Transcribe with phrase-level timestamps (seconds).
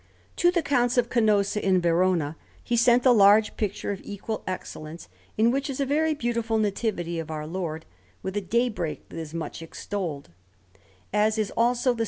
[0.37, 5.07] _]To the Counts of Canossa in Verona he sent a large picture of equal excellence,
[5.37, 7.85] in which is a very beautiful Nativity of Our Lord,
[8.23, 10.29] with a daybreak that is much extolled,
[11.13, 11.99] as is also the S.